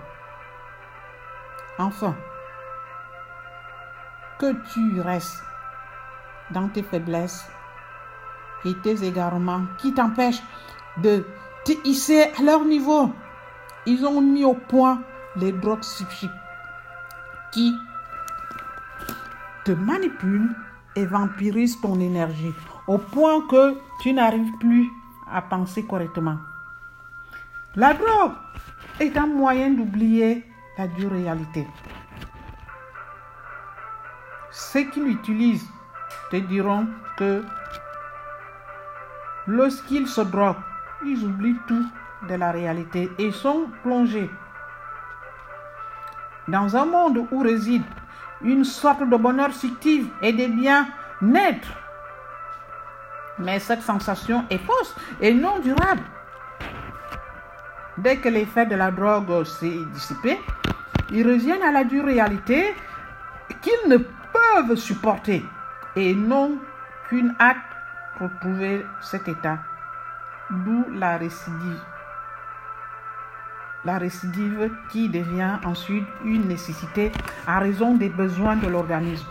Enfin, 1.78 2.14
que 4.38 4.52
tu 4.72 5.00
restes 5.00 5.42
dans 6.50 6.68
tes 6.68 6.82
faiblesses 6.82 7.44
et 8.64 8.74
tes 8.82 9.04
égarements 9.04 9.66
qui 9.78 9.92
t'empêchent 9.92 10.42
de 10.98 11.24
te 11.64 11.72
hisser 11.84 12.30
à 12.38 12.42
leur 12.42 12.64
niveau. 12.64 13.12
Ils 13.84 14.04
ont 14.06 14.20
mis 14.20 14.44
au 14.44 14.54
point 14.54 15.02
les 15.36 15.52
drogues 15.52 15.80
psychiques 15.80 16.30
qui 17.52 17.76
te 19.66 19.72
manipulent 19.72 20.54
et 20.94 21.04
vampirisent 21.04 21.80
ton 21.80 21.98
énergie 21.98 22.54
au 22.86 22.98
point 22.98 23.40
que 23.48 23.76
tu 24.00 24.12
n'arrives 24.12 24.56
plus 24.60 24.88
à 25.30 25.42
penser 25.42 25.84
correctement. 25.84 26.38
La 27.74 27.92
drogue 27.92 28.34
est 29.00 29.16
un 29.16 29.26
moyen 29.26 29.70
d'oublier 29.70 30.44
la 30.78 30.86
dure 30.86 31.10
réalité. 31.10 31.66
Ceux 34.52 34.84
qui 34.84 35.00
l'utilisent 35.00 35.68
te 36.30 36.36
diront 36.36 36.86
que 37.16 37.42
lorsqu'ils 39.48 40.06
se 40.06 40.20
droguent, 40.20 40.62
ils 41.04 41.24
oublient 41.24 41.58
tout 41.66 41.86
de 42.28 42.34
la 42.36 42.52
réalité 42.52 43.10
et 43.18 43.32
sont 43.32 43.66
plongés 43.82 44.30
dans 46.46 46.76
un 46.76 46.86
monde 46.86 47.26
où 47.32 47.40
réside 47.40 47.82
une 48.42 48.64
sorte 48.64 49.08
de 49.08 49.16
bonheur 49.16 49.50
fictif 49.50 50.06
et 50.22 50.32
de 50.32 50.46
bien-être. 50.46 51.68
Mais 53.38 53.58
cette 53.58 53.82
sensation 53.82 54.44
est 54.50 54.58
fausse 54.58 54.94
et 55.20 55.34
non 55.34 55.58
durable. 55.58 56.02
Dès 57.98 58.18
que 58.18 58.28
l'effet 58.28 58.66
de 58.66 58.74
la 58.74 58.90
drogue 58.90 59.44
s'est 59.44 59.78
dissipé, 59.92 60.38
ils 61.10 61.26
reviennent 61.26 61.62
à 61.62 61.72
la 61.72 61.84
dure 61.84 62.04
réalité 62.04 62.74
qu'ils 63.62 63.90
ne 63.90 63.96
peuvent 63.96 64.76
supporter 64.76 65.44
et 65.94 66.14
non 66.14 66.58
qu'une 67.08 67.34
hâte 67.40 67.56
pour 68.18 68.28
trouver 68.40 68.84
cet 69.00 69.28
état. 69.28 69.58
D'où 70.50 70.86
la 70.94 71.16
récidive. 71.16 71.80
La 73.86 73.98
récidive 73.98 74.68
qui 74.90 75.08
devient 75.08 75.58
ensuite 75.64 76.08
une 76.24 76.48
nécessité 76.48 77.12
à 77.46 77.60
raison 77.60 77.94
des 77.94 78.08
besoins 78.08 78.56
de 78.56 78.66
l'organisme. 78.66 79.28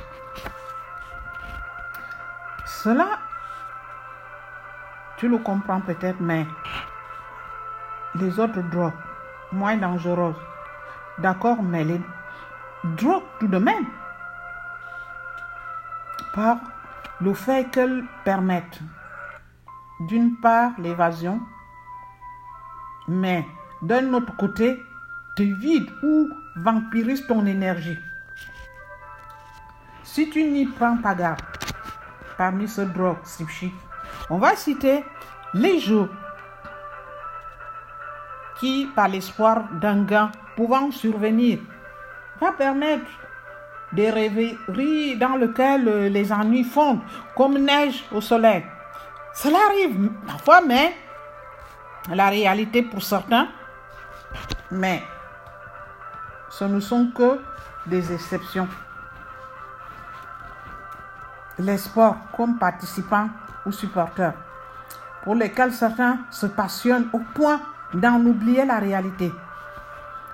Cela, 2.63 3.19
tu 5.17 5.27
le 5.27 5.39
comprends 5.39 5.81
peut-être, 5.81 6.21
mais 6.21 6.47
les 8.15 8.39
autres 8.39 8.61
drogues, 8.61 8.93
moins 9.51 9.75
dangereuses, 9.75 10.39
d'accord, 11.17 11.61
mais 11.61 11.83
les 11.83 11.99
drogues 12.95 13.23
tout 13.41 13.49
de 13.49 13.57
même, 13.57 13.87
par 16.33 16.59
le 17.19 17.33
fait 17.33 17.69
qu'elles 17.71 18.05
permettent 18.23 18.79
d'une 19.99 20.37
part 20.37 20.71
l'évasion, 20.77 21.41
mais 23.09 23.45
d'un 23.81 24.13
autre 24.13 24.35
côté, 24.35 24.83
te 25.35 25.43
vide 25.43 25.89
ou 26.03 26.29
vampirise 26.55 27.25
ton 27.27 27.45
énergie. 27.45 27.99
Si 30.03 30.29
tu 30.29 30.43
n'y 30.43 30.65
prends 30.65 30.97
pas 30.97 31.15
garde, 31.15 31.41
parmi 32.37 32.67
ces 32.67 32.85
drogues 32.85 33.17
on 34.29 34.37
va 34.37 34.55
citer 34.55 35.03
les 35.53 35.79
jeux 35.79 36.09
qui, 38.59 38.87
par 38.95 39.07
l'espoir 39.09 39.65
d'un 39.81 40.03
gain 40.03 40.31
pouvant 40.55 40.89
survenir, 40.91 41.59
va 42.39 42.51
permettre 42.53 43.05
des 43.91 44.09
rêveries 44.09 45.17
dans 45.17 45.35
lesquelles 45.35 46.07
les 46.11 46.31
ennuis 46.31 46.63
fondent 46.63 47.01
comme 47.35 47.57
neige 47.57 48.03
au 48.11 48.21
soleil. 48.21 48.63
Cela 49.33 49.57
arrive 49.69 50.09
parfois, 50.25 50.61
mais 50.61 50.93
la 52.13 52.29
réalité 52.29 52.81
pour 52.81 53.03
certains, 53.03 53.49
mais 54.71 55.03
ce 56.49 56.65
ne 56.65 56.79
sont 56.79 57.07
que 57.15 57.39
des 57.85 58.13
exceptions. 58.13 58.67
Les 61.59 61.77
sports 61.77 62.17
comme 62.35 62.57
participants 62.57 63.29
ou 63.65 63.71
supporters, 63.71 64.33
pour 65.23 65.35
lesquels 65.35 65.73
certains 65.73 66.19
se 66.31 66.45
passionnent 66.45 67.07
au 67.13 67.19
point 67.33 67.61
d'en 67.93 68.19
oublier 68.25 68.65
la 68.65 68.79
réalité. 68.79 69.33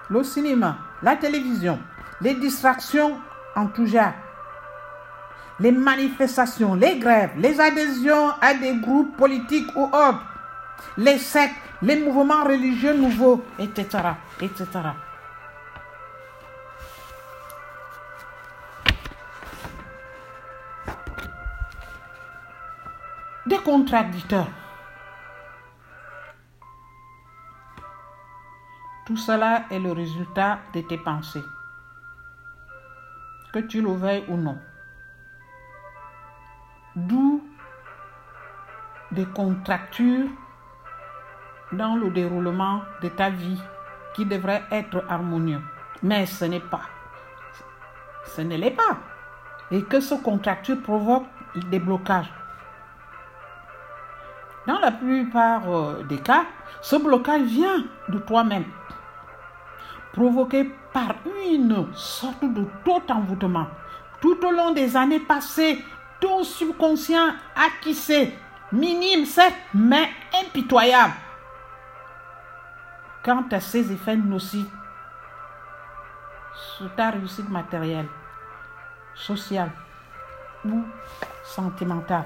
Le 0.09 0.23
cinéma, 0.23 0.77
la 1.01 1.15
télévision, 1.15 1.79
les 2.21 2.35
distractions 2.35 3.19
en 3.55 3.67
tout 3.67 3.85
genre, 3.85 4.13
les 5.59 5.71
manifestations, 5.71 6.73
les 6.73 6.97
grèves, 6.97 7.31
les 7.37 7.59
adhésions 7.59 8.31
à 8.41 8.53
des 8.53 8.75
groupes 8.77 9.15
politiques 9.15 9.69
ou 9.75 9.83
autres, 9.83 10.23
les 10.97 11.17
sectes, 11.17 11.55
les 11.81 11.99
mouvements 11.99 12.43
religieux 12.43 12.95
nouveaux, 12.95 13.43
etc. 13.59 13.87
etc. 14.41 14.67
Des 23.45 23.57
contradicteurs. 23.57 24.47
Tout 29.05 29.17
cela 29.17 29.65
est 29.71 29.79
le 29.79 29.91
résultat 29.91 30.59
de 30.73 30.81
tes 30.81 30.97
pensées, 30.97 31.43
que 33.51 33.59
tu 33.59 33.81
le 33.81 33.93
veuilles 33.93 34.23
ou 34.29 34.37
non. 34.37 34.57
D'où 36.95 37.43
des 39.11 39.25
contractures 39.25 40.29
dans 41.73 41.95
le 41.95 42.09
déroulement 42.09 42.81
de 43.01 43.09
ta 43.09 43.29
vie 43.29 43.59
qui 44.13 44.25
devrait 44.25 44.63
être 44.71 45.03
harmonieux. 45.09 45.61
Mais 46.03 46.25
ce 46.25 46.45
n'est 46.45 46.59
pas. 46.59 46.81
Ce 48.25 48.41
ne 48.41 48.55
l'est 48.55 48.71
pas. 48.71 48.97
Et 49.71 49.83
que 49.83 49.99
ce 49.99 50.15
contracture 50.15 50.81
provoque 50.81 51.25
des 51.69 51.79
blocages. 51.79 52.31
Dans 54.67 54.79
la 54.79 54.91
plupart 54.91 55.63
euh, 55.69 56.03
des 56.03 56.19
cas, 56.19 56.45
ce 56.81 56.95
blocage 56.95 57.41
vient 57.41 57.83
de 58.09 58.19
toi-même, 58.19 58.65
provoqué 60.13 60.71
par 60.93 61.15
une 61.49 61.87
sorte 61.93 62.43
de 62.43 62.65
taux 62.85 63.01
envoûtement. 63.09 63.67
Tout 64.19 64.37
au 64.45 64.51
long 64.51 64.71
des 64.71 64.95
années 64.95 65.19
passées, 65.19 65.83
ton 66.19 66.43
subconscient 66.43 67.29
acquissé, 67.55 68.37
minime 68.71 69.25
certes, 69.25 69.55
mais 69.73 70.09
impitoyable, 70.45 71.13
quant 73.23 73.45
à 73.51 73.59
ses 73.59 73.91
effets 73.91 74.17
nocifs 74.17 74.67
sur 76.53 76.93
ta 76.95 77.11
réussite 77.11 77.49
matérielle, 77.49 78.07
sociale 79.13 79.71
ou 80.65 80.83
sentimentale. 81.43 82.25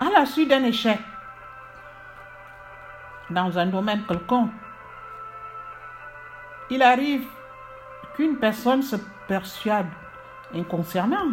À 0.00 0.10
la 0.10 0.26
suite 0.26 0.48
d'un 0.50 0.64
échec 0.64 1.00
dans 3.30 3.58
un 3.58 3.66
domaine 3.66 4.04
quelconque, 4.06 4.50
il 6.70 6.82
arrive 6.82 7.26
qu'une 8.14 8.36
personne 8.36 8.82
se 8.82 8.96
persuade 9.26 9.86
inconsciemment 10.54 11.32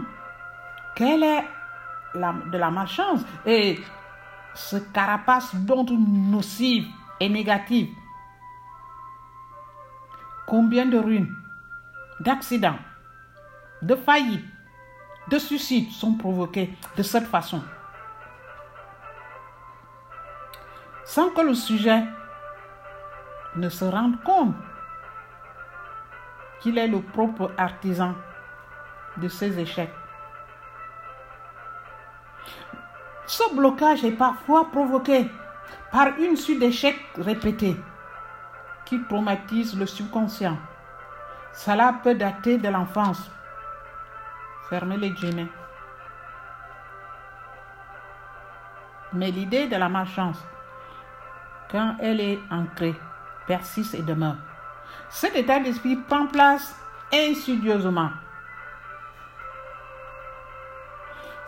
qu'elle 0.95 1.23
est 1.23 1.45
de 2.13 2.57
la 2.57 2.71
malchance 2.71 3.21
et 3.45 3.79
ce 4.59 4.75
carapace 4.75 5.55
d'ondes 5.55 5.97
nocive 5.97 6.85
et 7.19 7.29
négative. 7.29 7.89
Combien 10.45 10.85
de 10.85 10.97
ruines, 10.97 11.33
d'accidents, 12.19 12.77
de 13.81 13.95
faillites, 13.95 14.45
de 15.29 15.39
suicides 15.39 15.91
sont 15.91 16.15
provoqués 16.15 16.75
de 16.97 17.03
cette 17.03 17.27
façon? 17.27 17.63
Sans 21.05 21.29
que 21.29 21.41
le 21.41 21.53
sujet 21.53 22.03
ne 23.55 23.69
se 23.69 23.85
rende 23.85 24.21
compte 24.23 24.55
qu'il 26.59 26.77
est 26.77 26.87
le 26.87 27.01
propre 27.01 27.53
artisan 27.57 28.13
de 29.17 29.29
ces 29.29 29.57
échecs. 29.57 29.93
Ce 33.29 33.53
blocage 33.53 34.03
est 34.03 34.17
parfois 34.17 34.71
provoqué 34.71 35.29
par 35.91 36.17
une 36.17 36.35
suite 36.35 36.59
d'échecs 36.59 36.99
répétés 37.15 37.79
qui 38.85 38.99
traumatisent 39.03 39.77
le 39.77 39.85
subconscient. 39.85 40.57
Cela 41.53 41.93
peut 42.01 42.15
dater 42.15 42.57
de 42.57 42.69
l'enfance. 42.69 43.29
Fermez 44.67 44.97
les 44.97 45.11
guillemets. 45.11 45.47
Mais 49.13 49.29
l'idée 49.29 49.67
de 49.67 49.75
la 49.75 49.89
malchance, 49.89 50.43
quand 51.69 51.97
elle 51.99 52.21
est 52.21 52.39
ancrée, 52.49 52.95
persiste 53.45 53.93
et 53.93 54.01
demeure. 54.01 54.37
Cet 55.09 55.35
état 55.35 55.59
d'esprit 55.59 55.97
prend 55.97 56.25
place 56.25 56.75
insidieusement, 57.13 58.09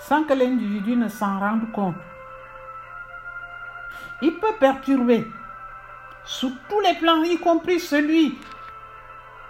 sans 0.01 0.23
que 0.23 0.33
l'individu 0.33 0.95
ne 0.95 1.07
s'en 1.07 1.39
rende 1.39 1.71
compte. 1.71 1.95
Il 4.21 4.37
peut 4.39 4.55
perturber 4.59 5.27
sous 6.23 6.51
tous 6.69 6.79
les 6.81 6.95
plans, 6.95 7.23
y 7.23 7.37
compris 7.39 7.79
celui 7.79 8.37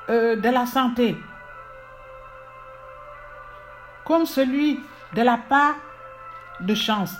euh, 0.09 0.35
de 0.35 0.49
la 0.49 0.65
santé, 0.65 1.17
comme 4.05 4.25
celui 4.25 4.79
de 5.13 5.21
la 5.21 5.37
part 5.37 5.75
de 6.59 6.73
chance. 6.73 7.15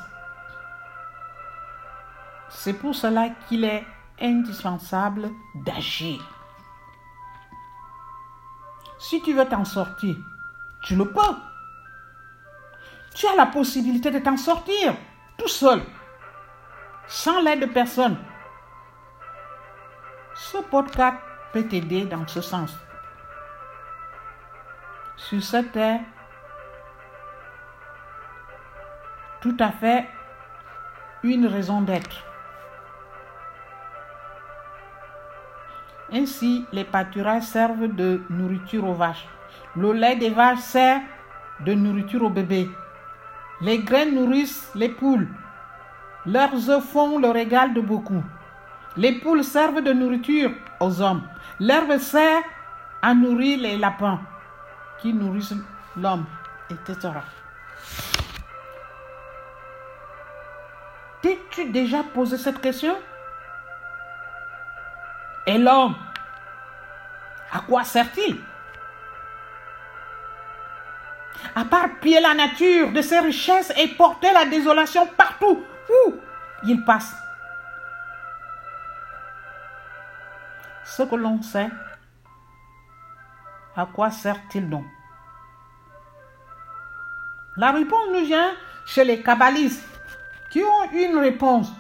C'est 2.50 2.74
pour 2.74 2.96
cela 2.96 3.30
qu'il 3.48 3.64
est 3.64 3.86
indispensable 4.22 5.30
d'agir. 5.56 6.22
Si 9.00 9.22
tu 9.22 9.34
veux 9.34 9.46
t'en 9.46 9.66
sortir, 9.66 10.16
tu 10.84 10.96
le 10.96 11.06
peux. 11.06 11.51
Tu 13.14 13.28
as 13.28 13.36
la 13.36 13.46
possibilité 13.46 14.10
de 14.12 14.20
t'en 14.20 14.38
sortir 14.38 14.96
tout 15.38 15.48
seul, 15.48 15.82
sans 17.08 17.42
l'aide 17.42 17.62
de 17.62 17.66
personne. 17.66 18.18
Ce 20.36 20.58
podcast 20.58 21.18
peut 21.52 21.68
t'aider 21.68 22.06
dans 22.06 22.28
ce 22.28 22.42
sens. 22.42 22.78
Sur 25.18 25.44
cette 25.44 25.72
terre, 25.72 26.00
tout 29.42 29.58
à 29.60 29.72
fait 29.72 30.08
une 31.24 31.46
raison 31.46 31.82
d'être. 31.82 32.24
Ainsi, 36.14 36.66
les 36.72 36.84
pâturages 36.84 37.44
servent 37.44 37.88
de 37.88 38.22
nourriture 38.30 38.88
aux 38.88 38.94
vaches. 38.94 39.28
Le 39.76 39.94
lait 39.94 40.18
des 40.18 40.30
vaches 40.30 40.60
sert 40.60 41.02
de 41.62 41.74
nourriture 41.74 42.24
aux 42.24 42.30
bébés. 42.30 42.70
Les 43.62 43.80
graines 43.80 44.16
nourrissent 44.16 44.72
les 44.74 44.90
poules. 44.90 45.28
Leurs 46.26 46.70
œufs 46.70 46.84
font 46.84 47.20
le 47.20 47.30
régal 47.30 47.74
de 47.74 47.82
beaucoup. 47.82 48.24
Les 48.98 49.20
poules 49.20 49.44
servent 49.44 49.82
de 49.82 49.94
nourriture 49.94 50.52
aux 50.80 51.02
hommes. 51.02 51.24
L'herbe 51.60 51.98
sert 51.98 52.42
à 53.02 53.14
nourrir 53.14 53.60
les 53.60 53.78
lapins 53.78 54.20
qui 55.00 55.14
nourrissent 55.14 55.54
l'homme, 55.96 56.26
etc. 56.70 57.10
T'es-tu 61.22 61.70
déjà 61.70 62.04
posé 62.04 62.38
cette 62.38 62.62
question? 62.62 62.96
Et 65.46 65.58
l'homme, 65.58 65.96
à 67.52 67.60
quoi 67.60 67.84
sert-il? 67.84 68.38
À 71.56 71.66
part 71.66 72.00
piller 72.02 72.22
la 72.22 72.34
nature 72.34 72.92
de 72.92 73.02
ses 73.02 73.20
richesses 73.20 73.74
et 73.78 73.88
porter 73.90 74.32
la 74.34 74.46
désolation 74.46 75.08
partout 75.18 75.64
où 75.90 76.14
il 76.64 76.84
passe. 76.84 77.14
Ce 80.86 81.04
que 81.04 81.16
l'on 81.16 81.42
sait, 81.42 81.70
à 83.76 83.86
quoi 83.86 84.12
sert-il 84.12 84.70
donc? 84.70 84.86
La 87.58 87.72
réponse 87.72 88.08
nous 88.14 88.26
vient 88.26 88.52
chez 88.86 89.04
les 89.04 89.22
kabbalistes 89.22 89.86
qui 90.50 90.64
ont 90.64 90.92
une 90.92 91.18
réponse 91.18 91.72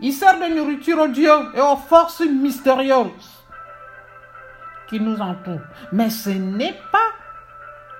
il 0.00 0.12
sert 0.12 0.38
de 0.38 0.54
nourriture 0.54 0.98
aux 0.98 1.08
dieux 1.08 1.54
et 1.54 1.60
aux 1.60 1.76
forces 1.76 2.20
mystérieuses 2.20 3.44
qui 4.88 5.00
nous 5.00 5.18
entourent. 5.20 5.62
Mais 5.92 6.10
ce 6.10 6.30
n'est 6.30 6.78
pas 6.90 7.10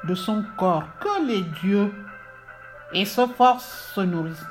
de 0.04 0.14
son 0.14 0.44
corps 0.56 0.84
que 1.00 1.26
les 1.26 1.42
dieux 1.42 1.92
et 2.92 3.04
ses 3.04 3.26
forces 3.28 3.92
se 3.94 4.00
nourrissent. 4.00 4.46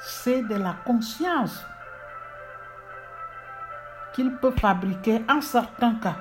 C'est 0.00 0.42
de 0.42 0.54
la 0.54 0.74
conscience 0.84 1.64
qu'il 4.12 4.34
peut 4.36 4.52
fabriquer 4.52 5.22
en 5.28 5.40
certains 5.40 5.94
cas. 5.96 6.16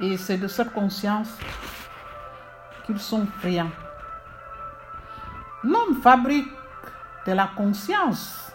Et 0.00 0.16
c'est 0.16 0.38
de 0.38 0.48
cette 0.48 0.72
conscience 0.72 1.36
qu'ils 2.84 3.00
sont 3.00 3.26
friands. 3.40 3.70
L'homme 5.64 6.00
fabrique 6.02 6.52
de 7.26 7.32
la 7.32 7.50
conscience 7.56 8.52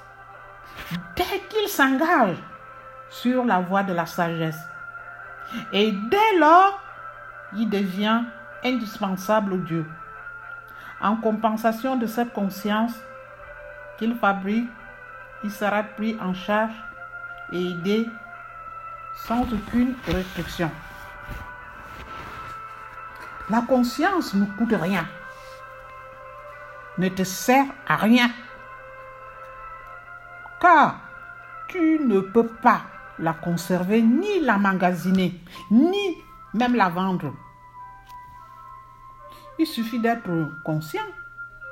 dès 1.16 1.40
qu'il 1.50 1.68
s'engage 1.68 2.38
sur 3.10 3.46
la 3.46 3.60
voie 3.60 3.84
de 3.84 3.94
la 3.94 4.06
sagesse. 4.06 4.60
Et 5.72 5.92
dès 5.92 6.38
lors, 6.40 6.83
devient 7.56 8.22
indispensable 8.64 9.54
au 9.54 9.58
Dieu. 9.58 9.86
En 11.02 11.16
compensation 11.16 11.96
de 11.96 12.06
cette 12.06 12.34
conscience 12.34 12.94
qu'il 13.98 14.16
fabrique, 14.16 14.70
il 15.44 15.52
sera 15.52 15.84
pris 15.84 16.18
en 16.22 16.34
charge 16.34 16.74
et 17.52 17.72
aidé 17.72 18.08
sans 19.28 19.42
aucune 19.54 19.96
restriction. 20.08 20.72
La 23.50 23.62
conscience 23.62 24.34
ne 24.34 24.46
coûte 24.46 24.74
rien, 24.74 25.06
ne 26.98 27.10
te 27.10 27.24
sert 27.24 27.66
à 27.88 27.98
rien 27.98 28.30
car 30.64 30.96
tu 31.68 32.00
ne 32.00 32.22
peux 32.22 32.48
pas 32.48 32.82
la 33.20 33.34
conserver, 33.34 34.02
ni 34.02 34.40
la 34.40 34.58
magasiner, 34.58 35.40
ni 35.70 36.18
même 36.54 36.76
la 36.76 36.90
vendre. 36.90 37.34
Il 39.60 39.68
suffit 39.68 40.00
d'être 40.00 40.30
conscient 40.64 41.06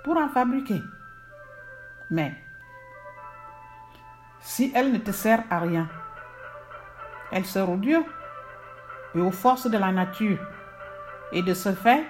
pour 0.04 0.18
en 0.18 0.30
fabriquer. 0.30 0.82
Mais 2.10 2.36
si 4.40 4.72
elle 4.76 4.92
ne 4.92 4.98
te 4.98 5.12
sert 5.12 5.44
à 5.50 5.60
rien, 5.60 5.88
elle 7.32 7.46
sert 7.46 7.70
au 7.70 7.78
Dieu 7.78 8.04
et 9.16 9.20
aux 9.20 9.32
forces 9.32 9.70
de 9.70 9.78
la 9.78 9.92
nature. 9.92 10.40
Et 11.32 11.42
de 11.42 11.54
ce 11.54 11.74
fait, 11.74 12.06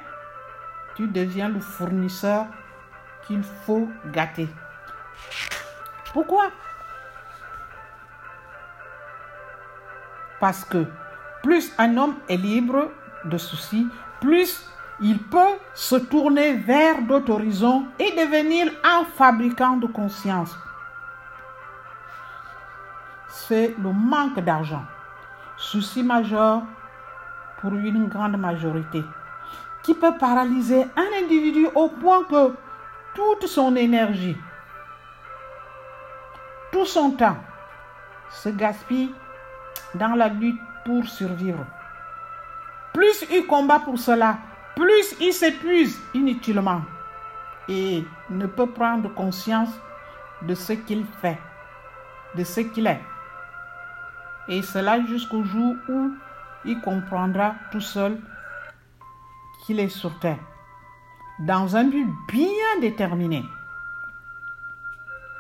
tu 0.96 1.08
deviens 1.08 1.50
le 1.50 1.60
fournisseur 1.60 2.48
qu'il 3.28 3.44
faut 3.44 3.88
gâter. 4.08 4.50
Pourquoi? 6.12 6.50
Parce 10.40 10.66
que 10.66 10.88
plus 11.44 11.72
un 11.78 11.98
homme 11.98 12.16
est 12.30 12.38
libre 12.38 12.92
de 13.26 13.38
soucis, 13.38 13.88
plus 14.20 14.68
il 15.00 15.18
peut 15.18 15.58
se 15.74 15.96
tourner 15.96 16.54
vers 16.54 17.02
d'autres 17.02 17.32
horizons 17.32 17.86
et 17.98 18.12
devenir 18.12 18.72
un 18.84 19.04
fabricant 19.06 19.78
de 19.78 19.88
conscience. 19.88 20.56
C'est 23.28 23.76
le 23.82 23.92
manque 23.92 24.40
d'argent, 24.40 24.84
souci 25.58 26.04
majeur 26.04 26.62
pour 27.60 27.74
une 27.74 28.08
grande 28.08 28.38
majorité, 28.38 29.04
qui 29.84 29.96
peut 29.96 30.18
paralyser 30.20 30.84
un 30.96 31.24
individu 31.24 31.68
au 31.74 31.90
point 31.90 32.24
que 32.26 32.54
toute 33.16 33.48
son 33.48 33.76
énergie, 33.76 34.38
tout 36.72 36.86
son 36.86 37.12
temps 37.12 37.38
se 38.30 38.50
gaspille 38.50 39.14
dans 39.96 40.16
la 40.16 40.28
lutte 40.30 40.60
pour 40.86 41.06
survivre. 41.06 41.66
Plus 42.94 43.26
il 43.32 43.46
combat 43.48 43.80
pour 43.80 43.98
cela, 43.98 44.40
plus 44.76 45.16
il 45.20 45.34
s'épuise 45.34 46.00
inutilement 46.14 46.82
et 47.70 48.04
ne 48.30 48.46
peut 48.48 48.68
prendre 48.68 49.14
conscience 49.14 49.70
de 50.42 50.56
ce 50.56 50.74
qu'il 50.74 51.06
fait, 51.22 51.38
de 52.36 52.44
ce 52.44 52.62
qu'il 52.62 52.88
est. 52.88 53.02
Et 54.48 54.62
cela 54.62 55.06
jusqu'au 55.06 55.44
jour 55.44 55.76
où 55.88 56.12
il 56.66 56.80
comprendra 56.82 57.56
tout 57.72 57.82
seul 57.82 58.20
qu'il 59.66 59.80
est 59.80 59.90
sur 59.90 60.18
terre, 60.20 60.40
dans 61.40 61.76
un 61.76 61.86
but 61.86 62.08
bien 62.28 62.80
déterminé. 62.82 63.44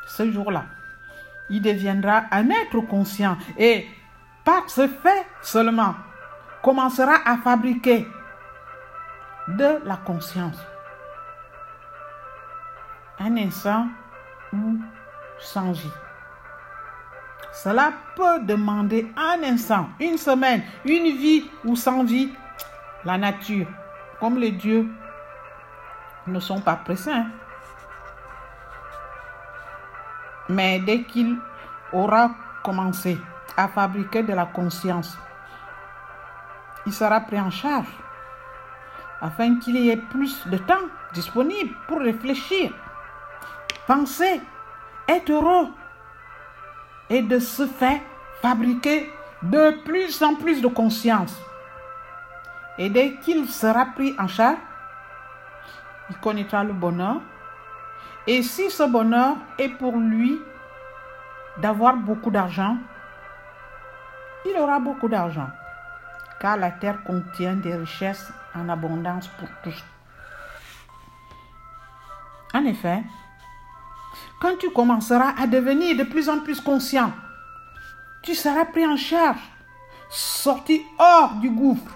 Ce 0.08 0.32
jour-là, 0.32 0.66
il 1.50 1.62
deviendra 1.62 2.24
un 2.32 2.50
être 2.50 2.80
conscient 2.82 3.38
et 3.58 3.88
par 4.44 4.70
ce 4.70 4.88
fait 4.88 5.26
seulement 5.42 5.96
commencera 6.62 7.16
à 7.26 7.38
fabriquer 7.38 8.08
de 9.48 9.80
la 9.86 9.98
conscience. 9.98 10.58
Un 13.20 13.38
instant 13.38 13.88
ou 14.54 14.80
sans 15.40 15.72
vie. 15.72 15.92
Cela 17.52 17.92
peut 18.16 18.40
demander 18.44 19.12
un 19.18 19.44
instant, 19.44 19.90
une 20.00 20.18
semaine, 20.18 20.64
une 20.86 21.18
vie 21.18 21.50
ou 21.66 21.76
sans 21.76 22.04
vie. 22.04 22.34
La 23.04 23.18
nature, 23.18 23.68
comme 24.20 24.38
les 24.38 24.52
dieux, 24.52 24.88
ne 26.28 26.40
sont 26.40 26.62
pas 26.62 26.76
pressés. 26.76 27.12
Mais 30.50 30.80
dès 30.80 31.04
qu'il 31.04 31.38
aura 31.92 32.32
commencé 32.64 33.18
à 33.58 33.68
fabriquer 33.68 34.24
de 34.24 34.34
la 34.34 34.46
conscience, 34.46 35.18
il 36.86 36.94
sera 36.94 37.20
pris 37.22 37.40
en 37.40 37.50
charge 37.50 37.88
afin 39.22 39.60
qu'il 39.60 39.78
y 39.78 39.90
ait 39.90 39.98
plus 39.98 40.48
de 40.48 40.58
temps 40.58 40.88
disponible 41.14 41.76
pour 41.88 42.00
réfléchir, 42.00 42.72
penser, 43.86 44.42
être 45.08 45.30
heureux 45.30 45.70
et 47.10 47.22
de 47.22 47.40
ce 47.40 47.68
fait 47.68 48.02
fabriquer 48.42 49.12
de 49.44 49.84
plus 49.84 50.22
en 50.24 50.36
plus 50.36 50.62
de 50.62 50.68
conscience. 50.68 51.40
Et 52.78 52.90
dès 52.90 53.16
qu'il 53.18 53.48
sera 53.48 53.86
pris 53.86 54.16
en 54.18 54.28
charge, 54.28 54.58
il 56.10 56.18
connaîtra 56.18 56.64
le 56.64 56.74
bonheur. 56.74 57.18
Et 58.28 58.42
si 58.44 58.70
ce 58.70 58.84
bonheur 58.84 59.36
est 59.58 59.70
pour 59.70 59.98
lui 59.98 60.40
d'avoir 61.58 61.96
beaucoup 61.96 62.32
d'argent, 62.32 62.78
il 64.46 64.58
aura 64.58 64.80
beaucoup 64.80 65.08
d'argent, 65.08 65.50
car 66.40 66.58
la 66.58 66.72
terre 66.72 67.04
contient 67.04 67.56
des 67.56 67.76
richesses 67.76 68.32
en 68.56 68.70
abondance 68.70 69.28
pour 69.28 69.48
tous. 69.64 69.84
En 72.54 72.66
effet, 72.66 73.04
quand 74.42 74.58
tu 74.58 74.70
commenceras 74.72 75.34
à 75.40 75.48
devenir 75.48 75.96
de 75.98 76.04
plus 76.04 76.30
en 76.30 76.40
plus 76.40 76.60
conscient, 76.60 77.12
tu 78.24 78.36
seras 78.36 78.66
pris 78.66 78.86
en 78.86 78.98
charge, 78.98 79.42
sorti 80.10 80.84
hors 81.00 81.36
du 81.36 81.50
gouffre, 81.50 81.96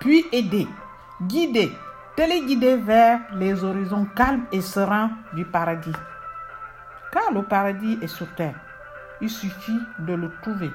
puis 0.00 0.24
aidé, 0.32 0.66
guidé, 1.22 1.72
téléguidé 2.16 2.76
vers 2.76 3.20
les 3.34 3.64
horizons 3.64 4.06
calmes 4.16 4.46
et 4.52 4.60
sereins 4.60 5.10
du 5.34 5.44
paradis. 5.44 5.92
Car 7.12 7.32
le 7.32 7.42
paradis 7.42 7.98
est 8.00 8.06
sur 8.06 8.28
terre. 8.34 8.65
Il 9.20 9.30
suffit 9.30 9.80
de 9.98 10.14
le 10.14 10.30
trouver. 10.42 10.70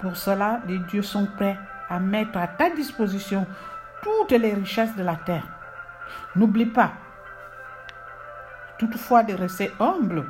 Pour 0.00 0.16
cela, 0.16 0.60
les 0.66 0.78
dieux 0.78 1.02
sont 1.02 1.26
prêts 1.26 1.58
à 1.88 1.98
mettre 1.98 2.38
à 2.38 2.46
ta 2.46 2.70
disposition 2.70 3.46
toutes 4.02 4.32
les 4.32 4.54
richesses 4.54 4.94
de 4.94 5.02
la 5.02 5.16
terre. 5.16 5.46
N'oublie 6.36 6.66
pas, 6.66 6.92
toutefois, 8.78 9.24
de 9.24 9.34
rester 9.34 9.72
humble 9.80 10.24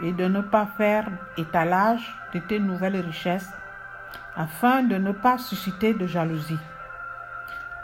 et 0.00 0.12
de 0.12 0.26
ne 0.26 0.40
pas 0.40 0.66
faire 0.76 1.06
étalage 1.36 2.16
de 2.32 2.38
tes 2.38 2.58
nouvelles 2.58 3.00
richesses 3.00 3.50
afin 4.36 4.82
de 4.82 4.96
ne 4.96 5.12
pas 5.12 5.36
susciter 5.36 5.92
de 5.92 6.06
jalousie. 6.06 6.58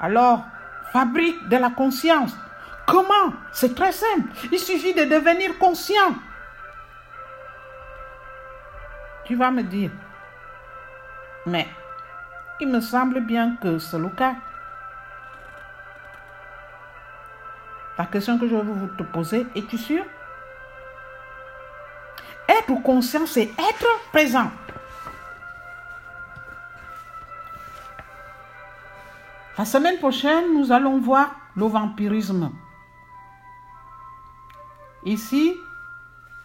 Alors, 0.01 0.47
fabrique 0.93 1.49
de 1.49 1.57
la 1.57 1.71
conscience. 1.71 2.37
Comment? 2.87 3.33
C'est 3.53 3.75
très 3.75 3.93
simple. 3.93 4.29
Il 4.53 4.59
suffit 4.59 4.95
de 4.95 5.05
devenir 5.05 5.59
conscient. 5.59 6.15
Tu 9.25 9.37
vas 9.37 9.51
me 9.51 9.63
dire, 9.63 9.91
mais 11.47 11.67
il 12.61 12.69
me 12.69 12.81
semble 12.81 13.21
bien 13.21 13.57
que 13.57 13.79
c'est 13.79 13.99
le 13.99 14.11
cas. 14.11 14.35
La 17.97 18.07
question 18.07 18.39
que 18.39 18.47
je 18.49 18.55
vais 18.55 18.63
vous 18.63 18.89
te 18.89 19.03
poser, 19.03 19.47
es-tu 19.55 19.79
sûr? 19.79 20.05
Être 22.49 22.83
conscient, 22.83 23.25
c'est 23.25 23.51
être 23.59 24.01
présent. 24.13 24.51
La 29.57 29.65
semaine 29.65 29.99
prochaine, 29.99 30.53
nous 30.53 30.73
allons 30.73 30.99
voir 30.99 31.31
le 31.57 31.67
vampirisme. 31.67 32.51
Ici, 35.05 35.57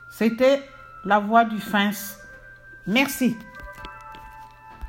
c'était 0.09 0.67
la 1.05 1.19
voix 1.19 1.45
du 1.45 1.59
fin. 1.59 1.91
Merci. 2.85 3.37